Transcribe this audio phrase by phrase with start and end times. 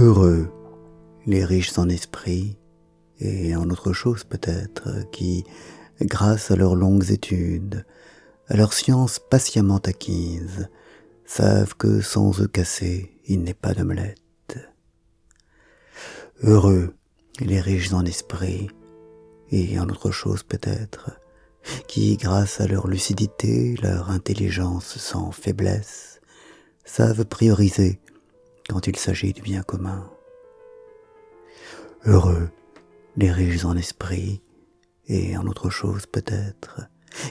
[0.00, 0.48] Heureux
[1.26, 2.56] les riches en esprit
[3.18, 5.42] et en autre chose peut-être, qui,
[6.00, 7.84] grâce à leurs longues études,
[8.46, 10.68] à leur science patiemment acquise,
[11.24, 14.58] savent que sans eux casser, il n'est pas d'omelette.
[16.44, 16.94] Heureux
[17.40, 18.68] les riches en esprit
[19.50, 21.10] et en autre chose peut-être,
[21.88, 26.20] qui, grâce à leur lucidité, leur intelligence sans faiblesse,
[26.84, 28.00] savent prioriser
[28.68, 30.10] quand il s'agit du bien commun.
[32.04, 32.50] Heureux
[33.18, 34.40] les riches en esprit,
[35.08, 36.82] et en autre chose peut-être,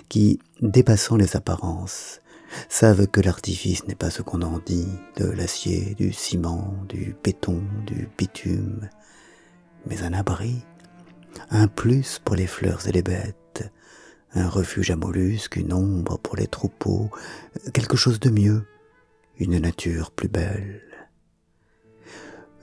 [0.09, 2.19] qui, dépassant les apparences,
[2.67, 7.61] savent que l'artifice n'est pas ce qu'on en dit, de l'acier, du ciment, du béton,
[7.85, 8.89] du bitume,
[9.85, 10.65] mais un abri,
[11.51, 13.71] un plus pour les fleurs et les bêtes,
[14.33, 17.09] un refuge à mollusques, une ombre pour les troupeaux,
[17.73, 18.65] quelque chose de mieux,
[19.37, 20.86] une nature plus belle.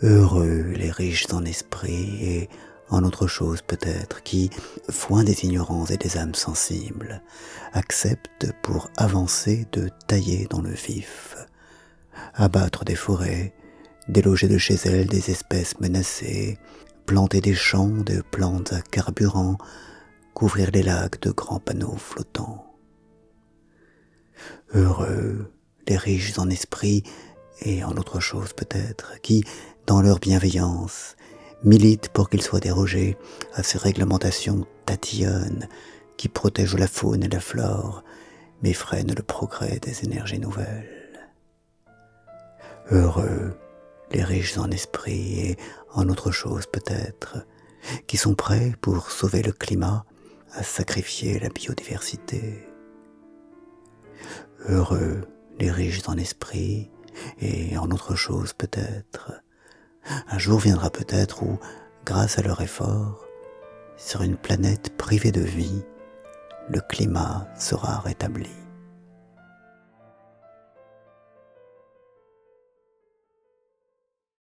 [0.04, 2.50] Heureux les riches en esprit et
[2.90, 4.50] en autre chose peut-être, qui,
[4.90, 7.22] foin des ignorants et des âmes sensibles,
[7.72, 11.36] acceptent pour avancer de tailler dans le vif,
[12.34, 13.54] abattre des forêts,
[14.06, 16.58] déloger de chez elles des espèces menacées,
[17.06, 19.56] planter des champs de plantes à carburant,
[20.34, 22.76] couvrir les lacs de grands panneaux flottants.
[24.74, 25.50] Heureux
[25.88, 27.04] les riches en esprit
[27.60, 29.44] et en autre chose peut-être, qui,
[29.86, 31.16] dans leur bienveillance,
[31.62, 33.16] militent pour qu'ils soient dérogés
[33.54, 35.68] à ces réglementations tatillonnes
[36.16, 38.04] qui protègent la faune et la flore,
[38.62, 41.30] mais freinent le progrès des énergies nouvelles.
[42.90, 43.56] Heureux
[44.10, 45.56] les riches en esprit et
[45.92, 47.46] en autre chose peut-être,
[48.06, 50.04] qui sont prêts pour sauver le climat
[50.52, 52.66] à sacrifier la biodiversité.
[54.68, 55.22] Heureux
[55.58, 56.90] les riches en esprit
[57.40, 59.32] et en autre chose peut-être.
[60.28, 61.58] Un jour viendra peut-être où,
[62.04, 63.26] grâce à leur effort,
[63.96, 65.82] sur une planète privée de vie,
[66.68, 68.50] le climat sera rétabli.